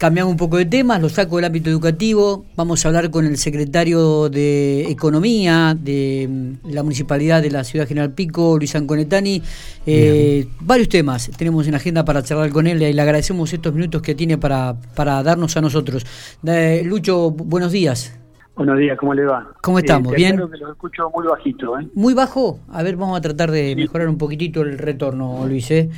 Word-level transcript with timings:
cambiamos 0.00 0.30
un 0.32 0.38
poco 0.38 0.56
de 0.56 0.64
temas, 0.64 0.98
lo 1.02 1.10
saco 1.10 1.36
del 1.36 1.44
ámbito 1.44 1.68
educativo, 1.68 2.46
vamos 2.56 2.82
a 2.82 2.88
hablar 2.88 3.10
con 3.10 3.26
el 3.26 3.36
secretario 3.36 4.30
de 4.30 4.90
Economía 4.90 5.76
de 5.78 6.26
mm, 6.26 6.70
la 6.72 6.82
Municipalidad 6.82 7.42
de 7.42 7.50
la 7.50 7.64
Ciudad 7.64 7.86
General 7.86 8.10
Pico, 8.10 8.56
Luis 8.56 8.74
Anconetani. 8.74 9.42
Eh, 9.84 10.46
varios 10.60 10.88
temas 10.88 11.30
tenemos 11.36 11.68
en 11.68 11.74
agenda 11.74 12.02
para 12.02 12.22
charlar 12.22 12.48
con 12.48 12.66
él 12.66 12.82
y 12.82 12.94
le 12.94 13.02
agradecemos 13.02 13.52
estos 13.52 13.74
minutos 13.74 14.00
que 14.00 14.14
tiene 14.14 14.38
para, 14.38 14.74
para 14.96 15.22
darnos 15.22 15.54
a 15.58 15.60
nosotros. 15.60 16.06
Eh, 16.46 16.82
Lucho, 16.82 17.30
buenos 17.30 17.70
días. 17.70 18.18
Buenos 18.56 18.78
días, 18.78 18.96
¿cómo 18.98 19.12
le 19.12 19.26
va? 19.26 19.48
¿Cómo 19.60 19.78
estamos? 19.80 20.14
¿Bien? 20.14 20.34
Creo 20.34 20.50
que 20.50 20.56
lo 20.56 20.72
escucho 20.72 21.10
muy 21.14 21.26
bajito, 21.26 21.78
¿eh? 21.78 21.86
¿Muy 21.94 22.14
bajo? 22.14 22.58
A 22.72 22.82
ver, 22.82 22.96
vamos 22.96 23.18
a 23.18 23.20
tratar 23.20 23.50
de 23.50 23.76
mejorar 23.76 24.08
un 24.08 24.16
poquitito 24.16 24.62
el 24.62 24.78
retorno, 24.78 25.46
Luis. 25.46 25.70
¿eh? 25.70 25.90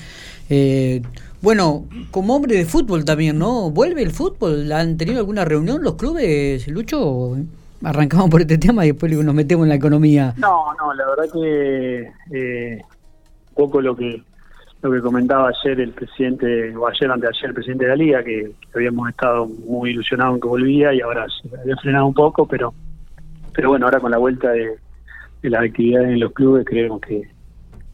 Eh, 0.50 1.02
bueno, 1.42 1.86
como 2.12 2.36
hombre 2.36 2.56
de 2.56 2.64
fútbol 2.64 3.04
también, 3.04 3.38
¿no? 3.38 3.70
¿Vuelve 3.70 4.02
el 4.02 4.12
fútbol? 4.12 4.70
¿Han 4.70 4.96
tenido 4.96 5.18
alguna 5.18 5.44
reunión 5.44 5.82
los 5.82 5.96
clubes, 5.96 6.68
Lucho? 6.68 7.36
Arrancamos 7.82 8.30
por 8.30 8.42
este 8.42 8.58
tema 8.58 8.84
y 8.84 8.92
después 8.92 9.12
nos 9.12 9.34
metemos 9.34 9.64
en 9.64 9.70
la 9.70 9.74
economía. 9.74 10.34
No, 10.36 10.72
no, 10.74 10.94
la 10.94 11.04
verdad 11.04 11.24
que 11.32 12.12
eh, 12.30 12.80
un 13.48 13.54
poco 13.54 13.80
lo 13.80 13.96
que 13.96 14.22
lo 14.82 14.90
que 14.90 15.00
comentaba 15.00 15.48
ayer 15.48 15.80
el 15.80 15.92
presidente, 15.92 16.76
o 16.76 16.88
ayer 16.88 17.10
ayer 17.10 17.44
el 17.44 17.54
presidente 17.54 17.84
de 17.84 17.90
la 17.90 17.96
liga, 17.96 18.24
que, 18.24 18.52
habíamos 18.74 19.08
estado 19.10 19.46
muy 19.46 19.90
ilusionados 19.90 20.34
en 20.34 20.40
que 20.40 20.48
volvía 20.48 20.92
y 20.92 21.00
ahora 21.00 21.26
se 21.28 21.56
había 21.56 21.76
frenado 21.76 22.06
un 22.06 22.14
poco, 22.14 22.46
pero 22.46 22.74
pero 23.52 23.68
bueno, 23.68 23.86
ahora 23.86 24.00
con 24.00 24.10
la 24.10 24.18
vuelta 24.18 24.50
de, 24.50 24.76
de 25.42 25.50
las 25.50 25.64
actividades 25.64 26.08
en 26.08 26.20
los 26.20 26.32
clubes 26.32 26.64
creemos 26.64 27.00
que, 27.00 27.22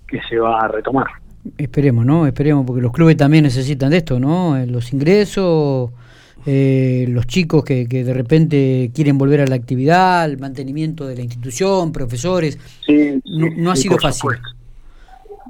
que 0.06 0.20
se 0.28 0.38
va 0.38 0.60
a 0.60 0.68
retomar. 0.68 1.06
Esperemos, 1.56 2.04
¿no? 2.04 2.26
Esperemos, 2.26 2.66
porque 2.66 2.82
los 2.82 2.92
clubes 2.92 3.16
también 3.16 3.44
necesitan 3.44 3.90
de 3.90 3.98
esto, 3.98 4.18
¿no? 4.20 4.56
Eh, 4.56 4.66
los 4.66 4.92
ingresos, 4.92 5.90
eh, 6.46 7.06
los 7.08 7.26
chicos 7.26 7.64
que, 7.64 7.88
que 7.88 8.04
de 8.04 8.14
repente 8.14 8.90
quieren 8.94 9.18
volver 9.18 9.40
a 9.40 9.46
la 9.46 9.54
actividad, 9.54 10.24
el 10.24 10.38
mantenimiento 10.38 11.06
de 11.06 11.16
la 11.16 11.22
institución, 11.22 11.92
profesores. 11.92 12.58
Sí, 12.84 13.20
no, 13.24 13.70
ha 13.70 13.76
sido 13.76 13.98
fácil. 13.98 14.30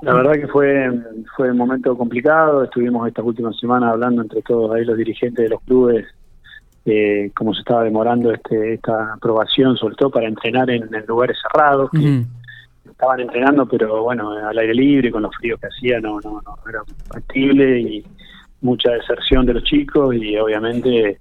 La 0.03 0.15
verdad 0.15 0.35
que 0.35 0.47
fue 0.47 0.89
fue 1.37 1.51
un 1.51 1.57
momento 1.57 1.97
complicado. 1.97 2.63
Estuvimos 2.63 3.09
estas 3.09 3.25
últimas 3.25 3.59
semanas 3.59 3.91
hablando 3.93 4.23
entre 4.23 4.43
todos 4.43 4.73
ahí 4.75 4.85
los 4.85 4.97
dirigentes 4.97 5.43
de 5.43 5.49
los 5.49 5.61
clubes 5.63 6.07
eh, 6.91 7.31
cómo 7.35 7.53
se 7.53 7.61
estaba 7.61 7.85
demorando 7.85 8.33
este 8.33 8.75
esta 8.75 9.13
aprobación, 9.13 9.77
sobre 9.77 9.95
todo 9.97 10.11
para 10.11 10.27
entrenar 10.27 10.71
en, 10.71 10.89
lugares 11.07 11.37
cerrados. 11.43 11.91
Que, 11.91 12.25
estaban 12.91 13.21
entrenando, 13.21 13.67
pero 13.67 14.03
bueno, 14.03 14.33
al 14.33 14.59
aire 14.59 14.75
libre, 14.75 15.11
con 15.11 15.23
los 15.23 15.35
fríos 15.37 15.61
que 15.61 15.67
hacía, 15.67 16.01
no, 16.01 16.21
no, 16.21 16.41
no 16.43 16.57
era 16.69 16.83
factible 17.09 17.81
y 17.81 18.05
mucha 18.61 18.93
deserción 18.93 19.47
de 19.47 19.55
los 19.55 19.65
chicos 19.65 20.15
y 20.15 20.37
obviamente 20.37 21.21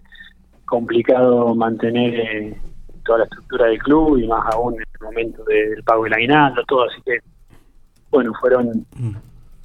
complicado 0.65 1.55
mantener 1.55 2.15
eh, 2.15 2.61
toda 3.05 3.19
la 3.19 3.23
estructura 3.25 3.67
del 3.67 3.79
club 3.79 4.17
y 4.17 4.27
más 4.27 4.43
aún 4.53 4.75
en 4.75 4.81
el 4.81 5.05
momento 5.05 5.43
del 5.45 5.83
pago 5.83 6.03
del 6.03 6.13
aguinaldo, 6.13 6.63
todo, 6.67 6.83
así 6.83 7.01
que 7.03 7.19
bueno, 8.09 8.31
fueron, 8.39 8.85
mm. 8.95 9.15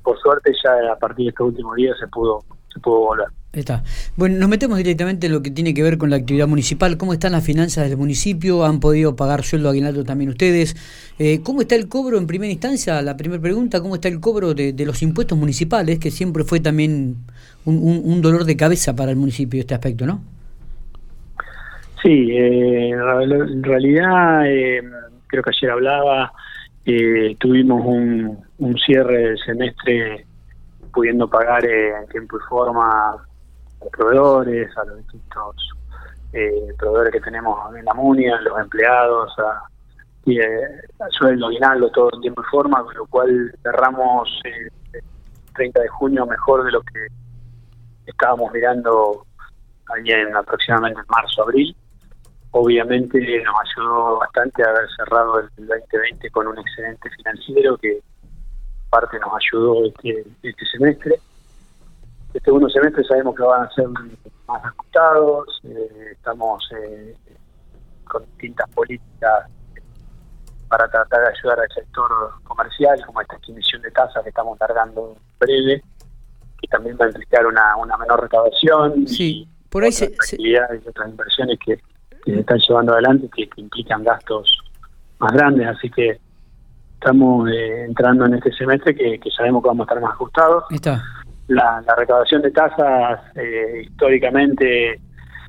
por 0.03 0.19
suerte 0.19 0.53
ya 0.63 0.93
a 0.93 0.97
partir 0.97 1.27
de 1.27 1.31
estos 1.31 1.49
últimos 1.49 1.77
días 1.77 1.97
se 1.99 2.07
pudo, 2.09 2.45
se 2.73 2.81
pudo 2.81 3.01
volver. 3.01 3.29
Está. 3.53 3.83
Bueno, 4.17 4.39
nos 4.39 4.49
metemos 4.49 4.79
directamente 4.79 5.27
en 5.27 5.33
lo 5.35 5.43
que 5.43 5.51
tiene 5.51 5.75
que 5.75 5.83
ver 5.83 5.99
con 5.99 6.09
la 6.09 6.17
actividad 6.17 6.49
municipal. 6.49 6.97
¿Cómo 6.97 7.13
están 7.13 7.33
las 7.33 7.45
finanzas 7.45 7.87
del 7.87 7.99
municipio? 7.99 8.65
¿Han 8.65 8.81
podido 8.81 9.15
pagar 9.15 9.43
sueldo 9.43 9.69
aguinaldo 9.69 10.05
también 10.05 10.31
ustedes? 10.31 10.75
Eh, 11.19 11.43
¿Cómo 11.43 11.61
está 11.61 11.75
el 11.75 11.87
cobro 11.87 12.17
en 12.17 12.27
primera 12.27 12.51
instancia? 12.51 13.03
La 13.03 13.15
primera 13.19 13.43
pregunta, 13.43 13.83
¿cómo 13.83 13.97
está 13.97 14.09
el 14.09 14.21
cobro 14.21 14.55
de, 14.55 14.75
los 14.87 15.03
impuestos 15.03 15.37
municipales? 15.37 15.99
Que 15.99 16.11
siempre 16.11 16.45
fue 16.45 16.61
también 16.61 17.17
un, 17.67 18.23
dolor 18.23 18.45
de 18.45 18.57
cabeza 18.57 18.97
para 18.97 19.11
el 19.11 19.19
municipio 19.19 19.61
este 19.61 19.75
aspecto, 19.75 20.07
¿no? 20.07 20.23
Sí, 22.03 22.31
eh, 22.31 22.89
en 22.89 23.63
realidad 23.63 24.47
eh, 24.47 24.83
creo 25.27 25.43
que 25.43 25.51
ayer 25.51 25.71
hablaba, 25.71 26.33
tuvimos 27.39 27.85
un, 27.85 28.39
un 28.59 28.79
cierre 28.79 29.19
del 29.19 29.39
semestre 29.45 30.25
pudiendo 30.95 31.29
pagar 31.29 31.67
en 31.67 32.09
tiempo 32.09 32.39
y 32.39 32.41
forma 32.49 33.27
los 33.83 33.93
proveedores, 33.93 34.77
a 34.77 34.85
los 34.85 34.99
distintos 34.99 35.57
eh, 36.33 36.75
proveedores 36.79 37.13
que 37.13 37.21
tenemos 37.21 37.59
en 37.77 37.85
la 37.85 37.95
MUNIA, 37.95 38.41
los 38.41 38.59
empleados, 38.59 39.39
a, 39.39 39.63
y 40.25 40.39
eh, 40.41 40.83
sueldo, 41.11 41.47
aguinaldo, 41.47 41.91
todo 41.91 42.11
en 42.15 42.21
tiempo 42.21 42.43
y 42.43 42.51
forma, 42.51 42.83
con 42.85 42.95
lo 42.95 43.07
cual 43.07 43.55
cerramos 43.63 44.29
eh, 44.45 44.69
el 44.93 45.03
30 45.55 45.81
de 45.81 45.89
junio 45.89 46.27
mejor 46.27 46.65
de 46.65 46.73
lo 46.73 46.81
que 46.83 47.07
estábamos 48.07 48.53
mirando 48.53 49.27
ahí 49.95 50.11
en 50.11 50.35
aproximadamente 50.37 51.01
en 51.01 51.07
marzo, 51.09 51.43
abril. 51.43 51.75
Obviamente 52.53 53.19
nos 53.43 53.55
ayudó 53.71 54.19
bastante 54.19 54.63
haber 54.63 54.89
cerrado 54.97 55.41
el 55.41 55.49
2020 55.67 56.31
con 56.31 56.47
un 56.47 56.59
excedente 56.59 57.11
financiero 57.11 57.77
que 57.79 58.01
parte 58.91 59.19
nos 59.19 59.33
ayudó 59.35 59.87
este, 59.87 60.25
este 60.43 60.67
semestre 60.67 61.19
este 62.33 62.47
segundo 62.47 62.69
semestre 62.71 63.05
sabemos 63.05 63.37
que 63.37 63.43
van 63.43 63.65
a 63.65 63.71
ser 63.73 63.87
más 63.89 64.65
ajustados, 64.65 65.61
eh, 65.65 66.13
estamos 66.13 66.67
eh, 66.75 67.15
con 68.05 68.25
distintas 68.25 68.71
políticas 68.71 69.51
para 70.69 70.89
tratar 70.89 71.21
de 71.21 71.29
ayudar 71.29 71.61
al 71.61 71.69
sector 71.75 72.11
comercial, 72.45 73.05
como 73.05 73.21
esta 73.21 73.37
extinción 73.37 73.83
de 73.83 73.91
tasas 73.91 74.23
que 74.23 74.31
estamos 74.31 74.59
largando 74.59 75.15
breve, 75.39 75.83
que 76.59 76.69
también 76.69 76.97
va 76.99 77.05
a 77.05 77.09
implicar 77.09 77.45
una, 77.45 77.77
una 77.77 77.99
menor 77.99 78.23
recaudación 78.23 79.07
sí, 79.07 79.47
por 79.69 79.85
ahí 79.85 79.91
otras 79.91 80.33
y 80.39 80.57
otras 80.57 81.09
inversiones 81.11 81.59
que, 81.59 81.79
se 82.25 82.39
están 82.39 82.59
llevando 82.67 82.93
adelante 82.93 83.29
que, 83.35 83.51
implican 83.57 84.05
gastos 84.05 84.59
más 85.19 85.33
grandes, 85.33 85.67
así 85.67 85.91
que 85.91 86.19
estamos 86.95 87.51
eh, 87.51 87.85
entrando 87.85 88.25
en 88.25 88.35
este 88.35 88.53
semestre 88.53 88.95
que, 88.95 89.19
que 89.19 89.31
sabemos 89.33 89.63
que 89.63 89.69
vamos 89.69 89.87
a 89.87 89.91
estar 89.91 90.01
más 90.01 90.13
ajustados. 90.13 90.65
Está 90.71 91.03
la, 91.49 91.83
recaudación 91.97 92.43
de 92.43 92.51
tasas 92.51 93.21
eh, 93.37 93.83
históricamente 93.85 95.01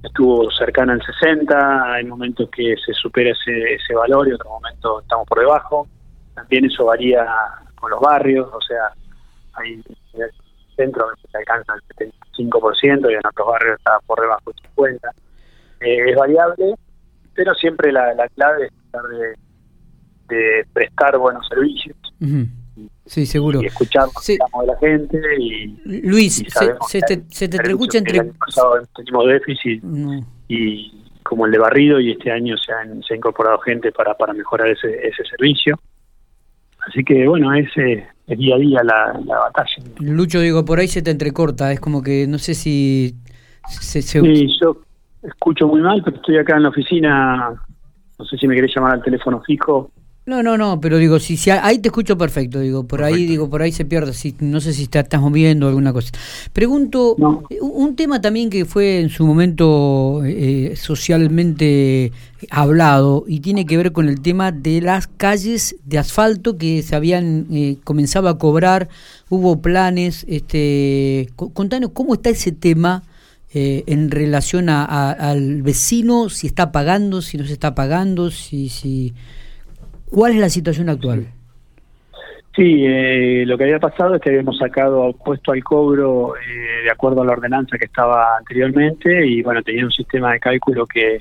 estuvo 0.04 0.52
cercana 0.52 0.94
al 0.94 1.02
60, 1.02 1.94
hay 1.94 2.04
momentos 2.06 2.50
que 2.50 2.76
se 2.86 2.94
supera 2.94 3.32
ese, 3.32 3.76
ese 3.76 3.94
valor 3.96 4.28
y 4.28 4.34
otros 4.34 4.52
momentos 4.52 5.04
estamos 5.04 5.28
por 5.28 5.40
debajo. 5.40 5.88
También 6.36 6.66
eso 6.66 6.86
varía 6.86 7.26
con 7.76 7.92
los 7.92 8.02
barrios, 8.02 8.50
o 8.52 8.62
sea, 8.62 8.92
hay 9.54 9.82
centros 10.76 11.12
que 11.22 11.28
se 11.30 11.38
alcanza 11.38 11.74
el 11.74 12.12
75% 12.38 13.12
y 13.12 13.14
en 13.14 13.26
otros 13.26 13.48
barrios 13.48 13.78
está 13.78 14.00
por 14.06 14.20
debajo 14.20 14.52
del 14.52 15.00
50%. 15.00 15.10
Eh, 15.82 16.12
es 16.12 16.16
variable, 16.16 16.76
pero 17.34 17.54
siempre 17.56 17.92
la, 17.92 18.16
clave 18.36 18.66
es 18.66 18.72
tratar 18.92 19.10
de, 19.10 20.66
prestar 20.74 21.18
buenos 21.18 21.48
servicios. 21.48 21.98
Sí, 23.06 23.26
seguro. 23.26 23.62
Y 23.62 23.66
escuchar 23.66 24.08
sí. 24.22 24.38
de 24.38 24.66
la 24.66 24.78
gente. 24.78 25.20
Y, 25.40 26.02
Luis, 26.04 26.44
se, 26.88 27.02
te, 27.02 27.24
se 27.30 27.48
te 27.48 27.58
escucha 27.58 27.98
entre. 27.98 28.18
El 28.18 28.22
año 28.22 28.34
pasado 28.40 28.82
tenemos 28.96 29.28
déficit 29.28 29.84
y 30.48 31.04
como 31.24 31.46
el 31.46 31.52
de 31.52 31.58
barrido, 31.58 32.00
y 32.00 32.12
este 32.12 32.32
año 32.32 32.56
se, 32.58 32.72
han, 32.72 33.02
se 33.04 33.14
ha 33.14 33.18
incorporado 33.18 33.58
gente 33.60 33.92
para, 33.92 34.14
para 34.16 34.34
mejorar 34.34 34.68
ese, 34.70 35.08
ese 35.08 35.24
servicio. 35.26 35.80
Así 36.88 37.04
que 37.04 37.28
bueno, 37.28 37.54
ese 37.54 38.08
es 38.28 38.38
día 38.38 38.56
a 38.56 38.60
día 38.60 38.84
la, 38.84 39.20
la 39.26 39.40
batalla. 39.40 39.76
Lucho, 40.00 40.40
digo, 40.40 40.66
por 40.66 40.80
ahí 40.80 40.88
se 40.88 41.02
te 41.02 41.12
entrecorta, 41.12 41.72
es 41.72 41.80
como 41.80 42.02
que 42.02 42.28
no 42.28 42.38
sé 42.38 42.54
si. 42.54 43.16
Se, 43.68 44.02
Sí, 44.02 44.48
yo 44.62 44.82
escucho 45.24 45.68
muy 45.68 45.82
mal, 45.82 46.02
pero 46.04 46.18
estoy 46.18 46.38
acá 46.38 46.58
en 46.58 46.64
la 46.64 46.70
oficina. 46.70 47.54
No 48.20 48.26
sé 48.26 48.38
si 48.38 48.48
me 48.48 48.56
querés 48.56 48.74
llamar 48.76 48.94
al 48.94 49.04
teléfono 49.04 49.42
fijo. 49.42 49.92
No, 50.26 50.42
no, 50.42 50.58
no, 50.58 50.80
pero 50.80 50.98
digo, 51.00 51.20
si, 51.20 51.36
si 51.36 51.50
ahí 51.50 51.80
te 51.80 51.90
escucho 51.90 52.18
perfecto, 52.18 52.62
digo, 52.62 52.88
por 52.88 53.04
ahí 53.04 53.26
digo, 53.26 53.50
por 53.50 53.62
ahí 53.62 53.74
se 53.74 53.84
pierde, 53.84 54.14
si, 54.14 54.34
no 54.40 54.62
sé 54.62 54.72
si 54.72 54.88
te 54.88 54.98
estás 55.00 55.20
moviendo 55.20 55.68
alguna 55.68 55.92
cosa. 55.92 56.12
Pregunto, 56.54 57.18
un 57.60 57.96
tema 57.98 58.22
también 58.22 58.50
que 58.50 58.64
fue 58.64 59.02
en 59.02 59.10
su 59.10 59.28
momento 59.28 60.22
eh, 60.24 60.76
socialmente 60.78 62.14
hablado 62.50 63.26
y 63.28 63.42
tiene 63.42 63.66
que 63.66 63.76
ver 63.76 63.92
con 63.92 64.08
el 64.08 64.22
tema 64.22 64.54
de 64.54 64.80
las 64.80 65.08
calles 65.08 65.76
de 65.84 65.98
asfalto 65.98 66.58
que 66.58 66.84
se 66.84 66.96
habían 66.96 67.48
eh, 67.52 67.76
comenzado 67.84 68.30
a 68.30 68.38
cobrar, 68.38 68.88
hubo 69.28 69.62
planes, 69.62 70.26
este, 70.30 71.28
contanos 71.36 71.92
cómo 71.94 72.14
está 72.14 72.30
ese 72.30 72.54
tema. 72.54 73.04
Eh, 73.56 73.84
en 73.86 74.10
relación 74.10 74.68
a, 74.68 75.12
al 75.12 75.62
vecino, 75.62 76.30
si 76.30 76.48
está 76.48 76.72
pagando, 76.72 77.22
si 77.22 77.38
no 77.38 77.46
se 77.46 77.54
está 77.54 77.76
pagando, 77.76 78.32
si, 78.32 78.68
si, 78.68 79.14
¿Cuál 80.14 80.34
es 80.34 80.38
la 80.38 80.50
situación 80.50 80.90
actual? 80.90 81.26
Sí, 82.56 82.86
eh, 82.86 83.46
lo 83.48 83.58
que 83.58 83.64
había 83.64 83.80
pasado 83.80 84.14
es 84.14 84.22
que 84.22 84.30
habíamos 84.30 84.60
sacado 84.60 85.12
puesto 85.14 85.52
al 85.52 85.64
cobro 85.64 86.36
eh, 86.36 86.84
de 86.84 86.92
acuerdo 86.92 87.24
a 87.24 87.26
la 87.26 87.32
ordenanza 87.32 87.80
que 87.80 87.86
estaba 87.86 88.38
anteriormente 88.38 89.26
y 89.26 89.42
bueno, 89.42 89.64
tenía 89.64 89.84
un 89.86 89.92
sistema 89.92 90.34
de 90.34 90.40
cálculo 90.40 90.86
que, 90.86 91.18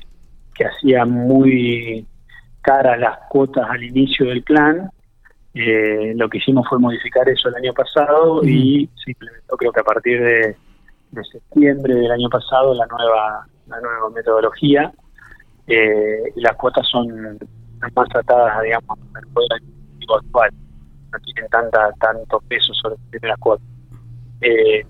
que 0.53 0.65
hacía 0.65 1.05
muy 1.05 2.05
caras 2.61 2.99
las 2.99 3.17
cuotas 3.29 3.67
al 3.67 3.83
inicio 3.83 4.27
del 4.27 4.43
plan. 4.43 4.91
Eh, 5.55 6.13
lo 6.15 6.29
que 6.29 6.37
hicimos 6.37 6.67
fue 6.69 6.77
modificar 6.77 7.27
eso 7.27 7.49
el 7.49 7.55
año 7.55 7.73
pasado 7.73 8.43
y 8.43 8.87
se 9.03 9.09
implementó 9.09 9.57
creo 9.57 9.71
que 9.71 9.79
a 9.79 9.83
partir 9.83 10.21
de, 10.21 10.55
de 11.11 11.23
septiembre 11.31 11.95
del 11.95 12.11
año 12.11 12.29
pasado 12.29 12.75
la 12.75 12.85
nueva 12.85 13.47
la 13.67 13.81
nueva 13.81 14.09
metodología 14.11 14.91
eh, 15.65 16.31
y 16.35 16.41
las 16.41 16.55
cuotas 16.57 16.87
son 16.87 17.39
más 17.95 18.09
tratadas, 18.09 18.61
digamos, 18.63 18.97
el 19.21 19.27
poder 19.27 19.61
actual, 20.17 20.51
no 21.11 21.19
tienen 21.19 21.49
tanta 21.49 21.91
tanto 21.99 22.39
peso 22.47 22.73
sobre 22.73 22.95
las 22.95 23.09
primeras 23.09 23.39
cuotas. 23.39 23.67
Eh, 24.41 24.85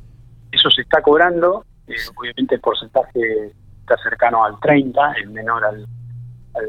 eso 0.52 0.70
se 0.70 0.82
está 0.82 1.02
cobrando, 1.02 1.66
eh, 1.88 1.96
obviamente 2.16 2.56
el 2.56 2.62
porcentaje 2.62 3.54
está 3.82 3.98
cercano 3.98 4.44
al 4.44 4.60
30, 4.60 5.14
es 5.14 5.30
menor 5.30 5.64
al, 5.66 5.86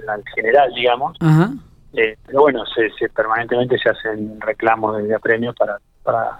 al, 0.08 0.24
general, 0.34 0.72
digamos. 0.74 1.16
Eh, 1.92 2.16
pero 2.26 2.40
bueno, 2.40 2.64
se, 2.66 3.08
permanentemente 3.10 3.78
se 3.78 3.90
hacen 3.90 4.40
reclamos 4.40 5.02
de 5.02 5.14
apremio 5.14 5.54
para, 5.54 5.78
para, 6.02 6.38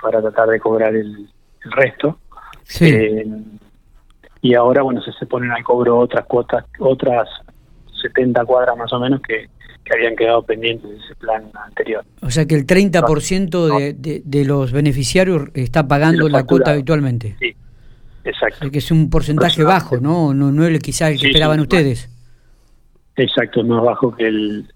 para 0.00 0.22
tratar 0.22 0.48
de 0.48 0.60
cobrar 0.60 0.94
el, 0.94 1.28
resto. 1.70 2.18
Eh, 2.80 3.26
y 4.40 4.54
ahora, 4.54 4.82
bueno, 4.82 5.02
se, 5.02 5.12
se 5.12 5.26
ponen 5.26 5.50
al 5.50 5.64
cobro 5.64 5.98
otras 5.98 6.24
cuotas, 6.24 6.64
otras 6.78 7.28
70 8.00 8.44
cuadras 8.44 8.76
más 8.76 8.92
o 8.92 9.00
menos 9.00 9.20
que, 9.22 9.48
que 9.84 9.96
habían 9.96 10.16
quedado 10.16 10.42
pendientes 10.42 10.90
de 10.90 10.96
ese 10.96 11.14
plan 11.16 11.44
anterior. 11.66 12.04
O 12.22 12.30
sea 12.30 12.46
que 12.46 12.54
el 12.54 12.66
30% 12.66 13.78
de, 13.78 13.92
de, 13.94 14.22
de 14.24 14.44
los 14.44 14.72
beneficiarios 14.72 15.48
está 15.54 15.88
pagando 15.88 16.28
la 16.28 16.44
cuota 16.44 16.72
habitualmente. 16.72 17.36
Sí, 17.38 17.54
exacto. 18.24 18.70
que 18.70 18.78
es 18.78 18.90
un 18.90 19.10
porcentaje 19.10 19.62
bajo, 19.62 19.98
¿no? 19.98 20.34
No, 20.34 20.52
no 20.52 20.66
es 20.66 20.78
quizá 20.80 21.10
el 21.10 21.18
que 21.18 21.28
esperaban 21.28 21.60
ustedes. 21.60 22.10
Exacto, 23.16 23.64
más 23.64 23.82
bajo 23.82 24.14
que 24.14 24.26
el, 24.26 24.66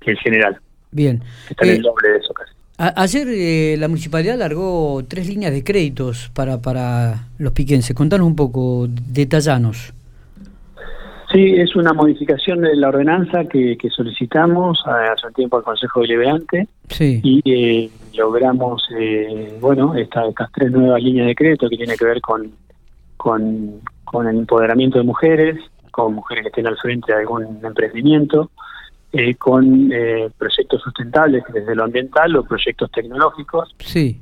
que 0.00 0.12
el 0.12 0.18
general. 0.18 0.60
Bien. 0.92 1.22
Está 1.48 1.64
en 1.64 1.70
el 1.70 1.78
eh, 1.78 1.82
doble 1.82 2.08
de 2.08 2.18
eso 2.18 2.34
casi. 2.34 2.52
ayer 2.78 3.28
eh, 3.28 3.76
la 3.78 3.88
municipalidad 3.88 4.38
largó 4.38 5.02
tres 5.08 5.28
líneas 5.28 5.52
de 5.52 5.64
créditos 5.64 6.30
para, 6.34 6.60
para 6.60 7.28
los 7.38 7.52
piquenses. 7.52 7.94
Contanos 7.96 8.26
un 8.26 8.36
poco, 8.36 8.86
detallanos. 8.88 9.92
Sí, 11.32 11.54
es 11.56 11.76
una 11.76 11.92
modificación 11.92 12.62
de 12.62 12.74
la 12.74 12.88
ordenanza 12.88 13.44
que, 13.44 13.76
solicitamos 13.94 14.82
hace 14.86 15.28
un 15.28 15.32
tiempo 15.32 15.58
al 15.58 15.62
Consejo 15.62 16.00
Deliberante 16.00 16.66
sí. 16.88 17.20
y 17.22 17.40
eh, 17.44 17.90
logramos, 18.14 18.82
eh, 18.98 19.56
bueno, 19.60 19.94
esta, 19.94 20.26
estas 20.26 20.50
tres 20.50 20.72
nuevas 20.72 21.00
líneas 21.00 21.28
de 21.28 21.34
crédito 21.36 21.68
que 21.68 21.76
tiene 21.76 21.96
que 21.96 22.04
ver 22.04 22.20
con, 22.20 22.50
con, 23.16 23.80
el 24.26 24.38
empoderamiento 24.38 24.98
de 24.98 25.04
mujeres, 25.04 25.56
con 25.92 26.14
mujeres 26.14 26.42
que 26.42 26.48
estén 26.48 26.66
al 26.66 26.76
frente 26.78 27.12
de 27.12 27.20
algún 27.20 27.60
emprendimiento, 27.62 28.50
eh, 29.12 29.36
con 29.36 29.92
proyectos 30.36 30.82
sustentables 30.82 31.44
desde 31.52 31.76
lo 31.76 31.84
ambiental 31.84 32.34
o 32.34 32.44
proyectos 32.44 32.90
tecnológicos. 32.90 33.72
Sí. 33.78 34.20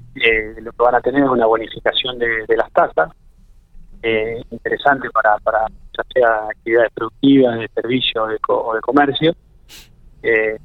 lo 0.61 0.73
que 0.73 0.83
van 0.83 0.95
a 0.97 1.01
tener 1.01 1.25
es 1.25 1.31
una 1.31 1.47
bonificación 1.47 2.19
de, 2.19 2.45
de 2.47 2.57
las 2.57 2.71
tasas 2.73 3.13
eh, 4.03 4.43
interesante 4.51 5.09
para, 5.11 5.37
para 5.39 5.67
ya 5.97 6.05
sea 6.13 6.49
actividades 6.49 6.93
productivas, 6.95 7.59
de 7.59 7.69
servicio 7.75 8.25
o 8.25 8.75
de, 8.75 8.81
comercio. 8.81 9.35
Eh, 10.23 10.59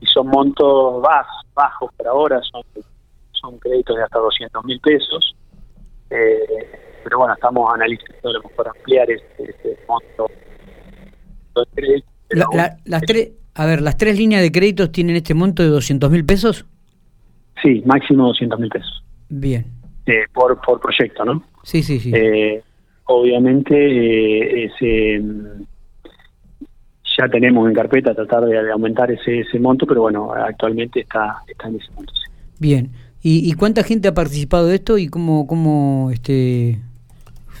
y 0.00 0.06
son 0.06 0.28
montos 0.28 1.02
bajos, 1.02 1.46
bajos 1.54 1.90
por 1.96 2.06
ahora, 2.06 2.40
son, 2.42 2.62
son 3.32 3.58
créditos 3.58 3.96
de 3.96 4.02
hasta 4.02 4.18
200 4.18 4.64
mil 4.64 4.80
pesos. 4.80 5.34
Eh, 6.10 7.00
pero 7.02 7.18
bueno, 7.18 7.34
estamos 7.34 7.72
analizando 7.72 8.32
lo 8.32 8.42
mejor 8.42 8.68
ampliar 8.68 9.10
ese, 9.10 9.78
monto 9.88 10.26
las 12.84 13.02
tres, 13.02 13.32
a 13.54 13.66
ver, 13.66 13.80
¿las 13.80 13.96
tres 13.96 14.18
líneas 14.18 14.42
de 14.42 14.52
créditos 14.52 14.92
tienen 14.92 15.16
este 15.16 15.34
monto 15.34 15.62
de 15.62 15.68
200 15.70 16.10
mil 16.10 16.24
pesos? 16.24 16.66
Sí, 17.62 17.82
máximo 17.86 18.26
200 18.26 18.60
mil 18.60 18.68
pesos. 18.68 19.04
Bien. 19.28 19.75
Eh, 20.06 20.24
por, 20.32 20.60
por 20.60 20.80
proyecto, 20.80 21.24
¿no? 21.24 21.42
Sí, 21.64 21.82
sí, 21.82 21.98
sí. 21.98 22.12
Eh, 22.14 22.62
obviamente, 23.06 23.74
eh, 23.74 24.64
ese, 24.66 25.20
ya 27.18 27.28
tenemos 27.28 27.68
en 27.68 27.74
carpeta 27.74 28.14
tratar 28.14 28.44
de, 28.44 28.70
aumentar 28.70 29.10
ese, 29.10 29.40
ese 29.40 29.58
monto, 29.58 29.84
pero 29.84 30.02
bueno, 30.02 30.32
actualmente 30.32 31.00
está, 31.00 31.38
está 31.48 31.68
en 31.68 31.76
ese 31.76 31.90
monto. 31.92 32.12
Bien. 32.58 32.90
¿Y, 33.28 33.52
cuánta 33.54 33.82
gente 33.82 34.06
ha 34.06 34.14
participado 34.14 34.68
de 34.68 34.76
esto 34.76 34.98
y 34.98 35.08
cómo, 35.08 35.48
cómo 35.48 36.12
este, 36.12 36.78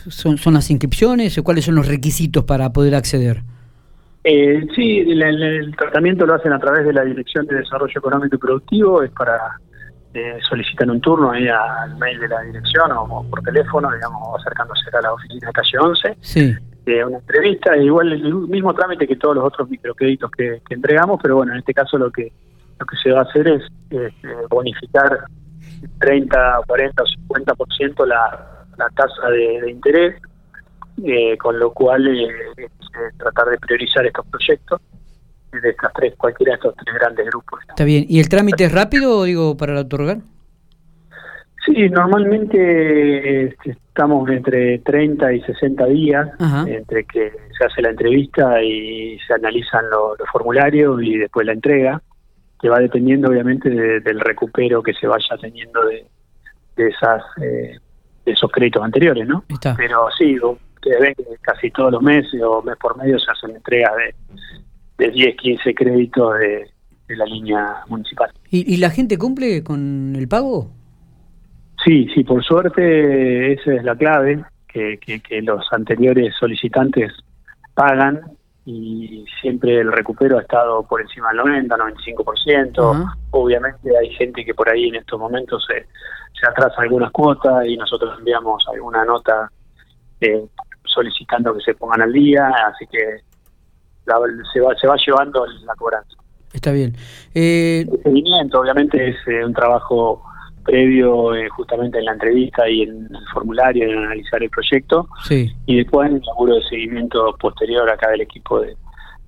son, 0.06 0.38
son 0.38 0.54
las 0.54 0.70
inscripciones 0.70 1.36
o 1.38 1.42
cuáles 1.42 1.64
son 1.64 1.74
los 1.74 1.88
requisitos 1.88 2.44
para 2.44 2.72
poder 2.72 2.94
acceder? 2.94 3.42
Eh, 4.22 4.64
sí, 4.76 5.00
el, 5.00 5.74
tratamiento 5.76 6.24
lo 6.24 6.34
hacen 6.34 6.52
a 6.52 6.60
través 6.60 6.86
de 6.86 6.92
la 6.92 7.04
Dirección 7.04 7.46
de 7.46 7.56
Desarrollo 7.56 7.98
Económico 7.98 8.36
y 8.36 8.38
Productivo, 8.38 9.02
es 9.02 9.10
para 9.10 9.58
eh, 10.16 10.38
solicitan 10.48 10.90
un 10.90 11.00
turno 11.00 11.30
ahí 11.30 11.46
al 11.46 11.96
mail 11.98 12.18
de 12.18 12.28
la 12.28 12.40
dirección 12.40 12.90
o, 12.92 13.26
por 13.28 13.42
teléfono, 13.42 13.92
digamos, 13.92 14.40
acercándose 14.40 14.84
a 14.96 15.02
la 15.02 15.12
oficina 15.12 15.48
de 15.48 15.52
calle 15.52 15.78
11. 15.78 16.16
Sí. 16.20 16.54
Eh, 16.86 17.04
una 17.04 17.18
entrevista, 17.18 17.76
igual 17.76 18.12
el 18.12 18.32
mismo 18.32 18.72
trámite 18.72 19.06
que 19.06 19.16
todos 19.16 19.34
los 19.34 19.44
otros 19.44 19.68
microcréditos 19.68 20.30
que, 20.30 20.62
entregamos, 20.70 21.20
pero 21.22 21.36
bueno, 21.36 21.52
en 21.52 21.58
este 21.58 21.74
caso 21.74 21.98
lo 21.98 22.10
que 22.10 22.32
lo 22.78 22.86
que 22.86 22.96
se 22.96 23.10
va 23.10 23.20
a 23.20 23.22
hacer 23.24 23.48
es 23.48 23.62
eh, 23.90 24.12
bonificar 24.48 25.24
30, 25.98 26.60
40 26.66 27.02
o 27.02 27.06
50% 27.28 28.06
la, 28.06 28.64
la 28.76 28.88
tasa 28.90 29.28
de, 29.30 29.70
interés, 29.70 30.20
eh, 31.04 31.36
con 31.38 31.58
lo 31.58 31.72
cual 31.72 32.08
tratar 33.18 33.48
de 33.48 33.58
priorizar 33.58 34.06
estos 34.06 34.26
proyectos 34.26 34.80
de 35.60 35.70
estas 35.70 35.92
tres, 35.92 36.14
cualquiera 36.16 36.52
de 36.52 36.56
estos 36.56 36.74
tres 36.76 36.94
grandes 36.94 37.26
grupos. 37.26 37.60
Está 37.68 37.84
bien. 37.84 38.04
¿Y 38.08 38.20
el 38.20 38.28
trámite 38.28 38.64
es 38.64 38.72
rápido, 38.72 39.24
digo, 39.24 39.56
para 39.56 39.80
otorgar? 39.80 40.18
Sí, 41.64 41.88
normalmente 41.88 43.46
este, 43.46 43.70
estamos 43.70 44.28
entre 44.30 44.78
30 44.78 45.32
y 45.32 45.40
60 45.42 45.86
días 45.86 46.28
entre 46.66 47.04
que 47.04 47.32
se 47.58 47.64
hace 47.64 47.82
la 47.82 47.90
entrevista 47.90 48.62
y 48.62 49.18
se 49.26 49.34
analizan 49.34 49.90
los 49.90 50.16
formularios 50.30 51.02
y 51.02 51.18
después 51.18 51.44
la 51.44 51.54
entrega, 51.54 52.00
que 52.60 52.68
va 52.68 52.78
dependiendo 52.78 53.28
obviamente 53.28 53.68
del 53.68 54.20
recupero 54.20 54.82
que 54.82 54.94
se 54.94 55.08
vaya 55.08 55.36
teniendo 55.40 55.84
de, 55.86 56.06
de 56.76 56.88
esas 56.88 57.22
eh, 57.42 57.78
de 58.24 58.32
esos 58.32 58.50
créditos 58.50 58.82
anteriores, 58.82 59.26
¿no? 59.26 59.44
Pero 59.76 60.08
sí, 60.18 60.38
ustedes 60.40 61.00
ven 61.00 61.14
que 61.14 61.24
casi 61.40 61.70
todos 61.70 61.92
los 61.92 62.02
meses 62.02 62.40
o 62.42 62.60
mes 62.62 62.76
por 62.76 62.96
medio 62.96 63.18
se 63.18 63.30
hacen 63.30 63.56
entregas 63.56 63.92
de 63.96 64.14
de 64.98 65.10
10, 65.10 65.36
15 65.36 65.74
créditos 65.74 66.38
de, 66.38 66.70
la 67.08 67.24
línea 67.24 67.84
municipal. 67.88 68.30
¿Y, 68.50 68.76
la 68.78 68.90
gente 68.90 69.16
cumple 69.16 69.62
con 69.62 70.14
el 70.16 70.26
pago? 70.26 70.70
Sí, 71.84 72.08
sí, 72.12 72.24
por 72.24 72.42
suerte 72.42 73.52
esa 73.52 73.74
es 73.74 73.84
la 73.84 73.94
clave, 73.94 74.44
que, 74.66 74.98
que, 74.98 75.42
los 75.42 75.64
anteriores 75.72 76.34
solicitantes 76.38 77.12
pagan 77.74 78.22
y 78.64 79.24
siempre 79.40 79.78
el 79.78 79.92
recupero 79.92 80.38
ha 80.38 80.42
estado 80.42 80.82
por 80.82 81.00
encima 81.00 81.28
del 81.28 81.36
90, 81.36 81.76
95%. 81.76 83.14
Obviamente 83.30 83.96
hay 83.96 84.10
gente 84.14 84.44
que 84.44 84.54
por 84.54 84.68
ahí 84.68 84.88
en 84.88 84.96
estos 84.96 85.20
momentos 85.20 85.64
se, 85.68 85.86
se 86.38 86.48
atrasa 86.48 86.82
algunas 86.82 87.12
cuotas 87.12 87.66
y 87.66 87.76
nosotros 87.76 88.18
enviamos 88.18 88.66
alguna 88.72 89.04
nota 89.04 89.50
eh, 90.20 90.44
solicitando 90.84 91.54
que 91.54 91.60
se 91.60 91.74
pongan 91.74 92.02
al 92.02 92.12
día, 92.12 92.48
así 92.66 92.86
que 92.86 93.20
se, 94.52 94.60
va, 94.60 94.74
se 94.76 94.86
va 94.86 94.96
llevando 95.04 95.44
la 95.46 95.74
cobranza. 95.74 96.16
Está 96.52 96.72
bien. 96.72 96.94
Eh... 97.34 97.86
El 97.90 98.02
seguimiento, 98.02 98.60
obviamente, 98.60 99.10
es 99.10 99.16
eh, 99.26 99.44
un 99.44 99.52
trabajo 99.52 100.22
previo 100.64 101.34
eh, 101.34 101.48
justamente 101.50 101.98
en 101.98 102.06
la 102.06 102.12
entrevista 102.12 102.68
y 102.68 102.82
en 102.82 103.14
el 103.14 103.28
formulario, 103.32 103.84
en 103.84 103.98
analizar 103.98 104.42
el 104.42 104.50
proyecto. 104.50 105.08
Sí. 105.24 105.54
Y 105.66 105.76
después 105.76 106.10
en 106.10 106.16
el 106.16 106.22
laburo 106.22 106.56
de 106.56 106.62
seguimiento 106.62 107.36
posterior 107.38 107.88
acá 107.88 108.10
del 108.10 108.22
equipo 108.22 108.60
de, 108.60 108.76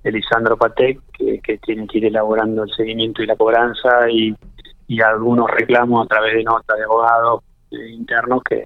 Lisandro 0.03 0.57
Patek, 0.57 0.99
que, 1.43 1.57
tiene 1.59 1.85
que 1.85 1.99
ir 1.99 2.05
elaborando 2.05 2.63
el 2.63 2.71
seguimiento 2.71 3.21
y 3.21 3.27
la 3.27 3.35
cobranza 3.35 4.09
y, 4.09 4.35
algunos 5.03 5.51
reclamos 5.51 6.03
a 6.03 6.07
través 6.07 6.33
de 6.33 6.43
notas 6.43 6.75
de 6.75 6.83
abogados 6.83 7.43
eh, 7.69 7.89
internos 7.91 8.41
que 8.43 8.65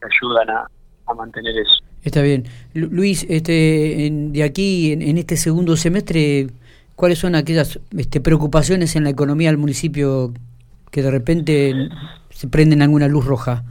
ayudan 0.00 0.48
a 0.48 1.14
mantener 1.14 1.58
eso. 1.58 1.84
Está 2.02 2.22
bien. 2.22 2.44
Luis, 2.74 3.26
este, 3.28 4.08
de 4.10 4.42
aquí, 4.42 4.92
en, 4.92 5.18
este 5.18 5.36
segundo 5.36 5.76
semestre, 5.76 6.48
¿cuáles 6.94 7.18
son 7.18 7.34
aquellas 7.34 7.80
este, 7.96 8.20
preocupaciones 8.20 8.96
en 8.96 9.04
la 9.04 9.10
economía 9.10 9.50
del 9.50 9.58
municipio 9.58 10.32
que 10.90 11.02
de 11.02 11.10
repente 11.10 11.74
se 12.30 12.48
prenden 12.48 12.82
alguna 12.82 13.08
luz 13.08 13.26
roja? 13.26 13.64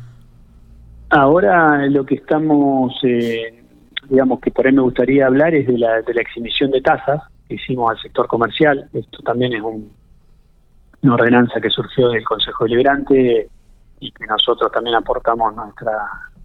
Ahora 1.10 1.86
lo 1.88 2.06
que 2.06 2.16
estamos, 2.16 2.94
eh, 3.04 3.64
digamos 4.10 4.42
que 4.42 4.52
por 4.52 4.68
ahí 4.68 4.74
me 4.74 4.82
gustaría 4.82 5.26
hablar 5.26 5.56
es 5.56 5.66
de 5.68 5.78
la, 5.78 6.02
de 6.02 6.14
la 6.14 6.22
exhibición 6.22 6.72
de 6.72 6.82
tasas 6.82 7.22
que 7.48 7.56
hicimos 7.56 7.92
al 7.92 8.02
sector 8.02 8.28
comercial. 8.28 8.90
Esto 8.94 9.20
también 9.24 9.54
es 9.54 9.62
un, 9.62 9.90
una 11.02 11.14
ordenanza 11.14 11.62
que 11.62 11.70
surgió 11.70 12.10
del 12.10 12.26
Consejo 12.26 12.66
Deliberante 12.66 13.48
y 14.00 14.12
que 14.12 14.26
nosotros 14.28 14.72
también 14.72 14.98
aportamos 14.98 15.56
nuestra 15.56 15.92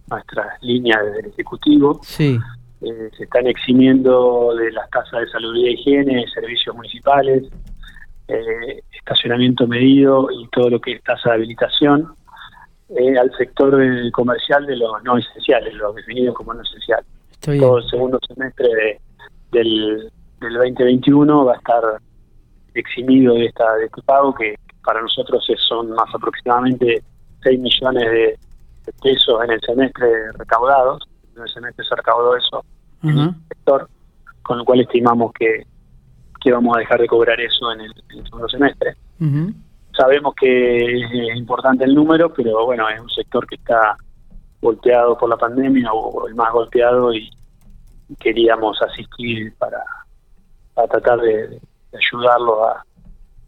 nuestras 0.09 0.61
líneas 0.61 0.99
del 1.13 1.27
Ejecutivo. 1.27 1.99
Sí. 2.03 2.39
Eh, 2.81 3.09
se 3.17 3.23
están 3.23 3.47
eximiendo 3.47 4.53
de 4.55 4.71
las 4.71 4.89
tasas 4.89 5.21
de 5.21 5.29
salud 5.29 5.55
y 5.55 5.69
higiene, 5.69 6.25
servicios 6.33 6.75
municipales, 6.75 7.43
eh, 8.27 8.81
estacionamiento 8.91 9.67
medido 9.67 10.27
y 10.31 10.47
todo 10.49 10.69
lo 10.69 10.81
que 10.81 10.93
es 10.93 11.03
tasa 11.03 11.29
de 11.29 11.35
habilitación. 11.35 12.13
eh, 12.89 13.17
al 13.17 13.31
sector 13.37 13.75
comercial 14.11 14.67
de 14.67 14.75
los 14.75 15.01
no 15.03 15.17
esenciales, 15.17 15.73
los 15.73 15.95
definidos 15.95 16.35
como 16.35 16.53
no 16.53 16.61
esenciales. 16.61 17.05
Todo 17.39 17.79
el 17.79 17.89
segundo 17.89 18.19
semestre 18.27 18.99
del, 19.51 20.11
del 20.39 20.53
2021 20.53 21.45
va 21.45 21.53
a 21.53 21.57
estar 21.57 21.83
eximido 22.75 23.33
de, 23.35 23.45
esta, 23.45 23.75
de 23.77 23.85
este 23.85 24.01
pago, 24.03 24.35
que 24.35 24.55
para 24.83 25.01
nosotros 25.01 25.43
son 25.67 25.91
más 25.91 26.13
aproximadamente 26.13 27.01
6 27.41 27.59
millones 27.59 28.03
de, 28.03 28.39
pesos 29.01 29.43
en 29.43 29.51
el 29.51 29.61
semestre 29.61 30.31
recaudados. 30.33 31.07
En 31.35 31.43
el 31.43 31.49
semestre 31.49 31.85
se 31.85 31.95
recaudó 31.95 32.35
eso 32.35 32.65
en 33.03 33.17
el 33.17 33.35
sector, 33.49 33.89
con 34.41 34.57
lo 34.59 34.65
cual 34.65 34.81
estimamos 34.81 35.33
que, 35.33 35.65
que 36.39 36.51
vamos 36.51 36.75
a 36.75 36.79
dejar 36.79 37.01
de 37.01 37.07
cobrar 37.07 37.39
eso 37.39 37.71
en 37.71 37.81
el, 37.81 37.93
segundo 38.23 38.47
semestre. 38.47 38.95
Sabemos 39.97 40.33
que 40.35 41.01
es 41.01 41.35
importante 41.35 41.83
el 41.85 41.93
número, 41.93 42.33
pero 42.33 42.65
bueno, 42.65 42.87
es 42.89 42.99
un 42.99 43.09
sector 43.09 43.45
que 43.47 43.55
está 43.55 43.95
golpeado 44.61 45.17
por 45.17 45.29
la 45.29 45.37
pandemia 45.37 45.91
o 45.91 46.27
el 46.27 46.35
más 46.35 46.51
golpeado 46.51 47.13
y 47.13 47.29
queríamos 48.19 48.81
asistir 48.81 49.53
para, 49.57 49.83
para 50.73 50.87
tratar 50.87 51.19
de, 51.19 51.59
ayudarlo 51.93 52.65
a, 52.65 52.83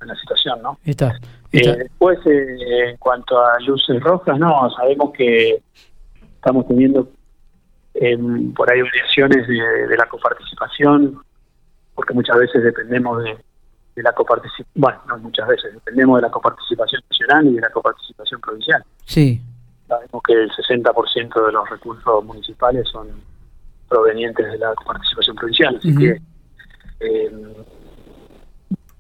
la 0.02 0.16
situación, 0.16 0.62
¿no? 0.62 0.78
Está, 0.84 1.14
eh, 1.52 1.78
después, 1.78 2.20
eh, 2.25 2.90
en 2.90 2.98
cuanto 2.98 3.40
a 3.40 3.60
luces 3.62 4.02
rojas, 4.02 4.38
no, 4.38 4.70
sabemos 4.72 5.12
que 5.14 5.62
estamos 6.36 6.68
teniendo 6.68 7.10
em, 7.94 8.54
por 8.54 8.72
ahí 8.72 8.82
variaciones 8.82 9.48
de, 9.48 9.98
la 9.98 10.06
coparticipación, 10.08 11.18
porque 11.94 12.14
muchas 12.14 12.38
veces 12.38 12.64
dependemos 12.64 13.24
de, 13.24 13.38
de 13.96 14.04
la 14.04 14.12
coparticipación, 14.12 14.68
bueno, 14.75 15.00
no 15.08 15.18
muchas 15.20 15.48
veces, 15.48 15.74
dependemos 15.74 16.18
de 16.18 16.22
la 16.24 16.30
coparticipación 16.30 17.02
nacional 17.10 17.48
y 17.48 17.54
de 17.56 17.62
la 17.62 17.70
coparticipación 17.70 18.42
provincial. 18.42 18.84
Sí. 19.06 19.42
Sabemos 19.88 20.22
que 20.24 20.34
el 20.34 20.52
60% 20.52 21.46
de 21.46 21.52
los 21.52 21.70
recursos 21.70 22.25
municipales 22.25 22.88
son 22.90 23.08
provenientes 23.88 24.52
de 24.52 24.58
la 24.58 24.74
coparticipación 24.75 25.36
provincial, 25.36 25.75
así 25.78 25.96
que 25.96 26.20
eh, 27.00 27.32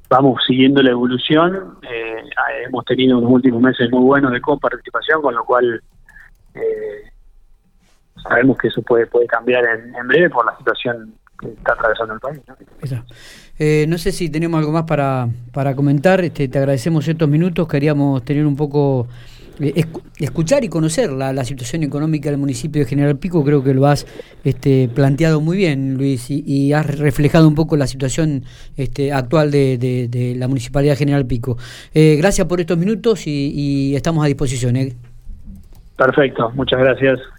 vamos 0.09 0.43
siguiendo 0.45 0.81
la 0.81 0.91
evolución. 0.91 1.77
Eh, 1.83 2.23
hemos 2.65 2.85
tenido 2.85 3.17
unos 3.17 3.31
últimos 3.31 3.61
meses 3.61 3.89
muy 3.91 4.03
buenos 4.03 4.31
de 4.31 4.41
coparticipación, 4.41 5.21
con 5.21 5.35
lo 5.35 5.43
cual 5.43 5.81
eh, 6.53 7.11
sabemos 8.23 8.57
que 8.57 8.67
eso 8.69 8.81
puede 8.81 9.07
puede 9.07 9.27
cambiar 9.27 9.63
en, 9.65 10.07
breve 10.07 10.29
por 10.29 10.45
la 10.45 10.57
situación 10.57 11.13
que 11.39 11.49
está 11.49 11.73
atravesando 11.73 12.13
el 12.13 12.19
país. 12.19 12.41
¿no? 12.47 13.87
no 13.87 13.97
sé 13.97 14.11
si 14.11 14.29
tenemos 14.29 14.59
algo 14.59 14.71
más 14.71 14.83
para, 14.83 15.27
para 15.51 15.75
comentar. 15.75 16.21
Este, 16.21 16.47
te 16.47 16.57
agradecemos 16.57 17.07
estos 17.07 17.27
minutos. 17.27 17.67
Queríamos 17.67 18.23
tener 18.23 18.45
un 18.45 18.55
poco 18.55 19.07
eh, 19.07 19.44
escuchar 20.19 20.63
y 20.63 20.69
conocer 20.69 21.11
la, 21.11 21.45
situación 21.45 21.83
económica 21.83 22.29
del 22.29 22.39
municipio 22.39 22.81
de 22.81 22.87
General 22.87 23.17
Pico, 23.17 23.43
creo 23.43 23.63
que 23.63 23.73
lo 23.73 23.85
has 23.85 24.05
este, 24.43 24.89
planteado 24.93 25.41
muy 25.41 25.57
bien, 25.57 25.95
Luis, 25.95 26.29
y, 26.29 26.73
has 26.73 26.97
reflejado 26.97 27.47
un 27.47 27.55
poco 27.55 27.77
la 27.77 27.87
situación 27.87 28.43
este, 28.77 29.13
actual 29.13 29.51
de, 29.51 29.77
de, 29.77 30.35
la 30.35 30.47
Municipalidad 30.47 30.93
de 30.93 30.97
General 30.97 31.25
Pico. 31.25 31.57
Eh, 31.93 32.15
gracias 32.17 32.47
por 32.47 32.59
estos 32.59 32.77
minutos 32.77 33.27
y, 33.27 33.51
y 33.53 33.95
estamos 33.95 34.23
a 34.23 34.27
disposición. 34.27 34.75
¿eh? 34.75 34.93
Perfecto, 35.97 36.51
muchas 36.55 36.79
gracias. 36.79 37.19